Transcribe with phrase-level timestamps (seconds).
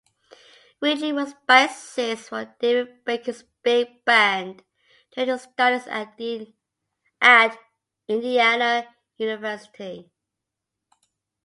[0.81, 4.63] Ridley was bassist for David Baker's Big band
[5.11, 5.85] during his studies
[7.19, 7.55] at
[8.07, 8.87] Indiana
[9.17, 10.09] University.